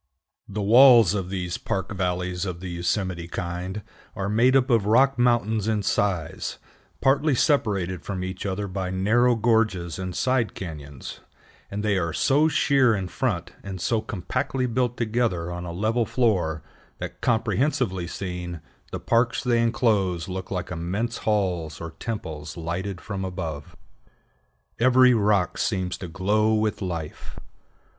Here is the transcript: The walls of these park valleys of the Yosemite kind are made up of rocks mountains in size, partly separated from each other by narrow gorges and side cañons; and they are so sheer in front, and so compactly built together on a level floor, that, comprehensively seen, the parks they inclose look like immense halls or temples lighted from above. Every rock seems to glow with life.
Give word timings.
The 0.49 0.63
walls 0.63 1.13
of 1.13 1.29
these 1.29 1.59
park 1.59 1.93
valleys 1.93 2.43
of 2.43 2.59
the 2.59 2.69
Yosemite 2.71 3.27
kind 3.27 3.83
are 4.15 4.29
made 4.29 4.55
up 4.55 4.71
of 4.71 4.87
rocks 4.87 5.19
mountains 5.19 5.67
in 5.67 5.83
size, 5.83 6.57
partly 7.01 7.35
separated 7.35 8.01
from 8.01 8.23
each 8.23 8.43
other 8.43 8.67
by 8.67 8.89
narrow 8.89 9.35
gorges 9.35 9.99
and 9.99 10.15
side 10.15 10.55
cañons; 10.55 11.19
and 11.69 11.83
they 11.83 11.99
are 11.99 12.13
so 12.13 12.47
sheer 12.47 12.95
in 12.95 13.09
front, 13.09 13.51
and 13.61 13.79
so 13.79 14.01
compactly 14.01 14.65
built 14.65 14.97
together 14.97 15.51
on 15.51 15.65
a 15.65 15.71
level 15.71 16.07
floor, 16.07 16.63
that, 16.97 17.21
comprehensively 17.21 18.07
seen, 18.07 18.59
the 18.91 18.99
parks 18.99 19.43
they 19.43 19.61
inclose 19.61 20.27
look 20.27 20.49
like 20.49 20.71
immense 20.71 21.17
halls 21.17 21.79
or 21.79 21.91
temples 21.99 22.57
lighted 22.57 22.99
from 22.99 23.23
above. 23.23 23.75
Every 24.79 25.13
rock 25.13 25.59
seems 25.59 25.95
to 25.99 26.07
glow 26.07 26.55
with 26.55 26.81
life. 26.81 27.39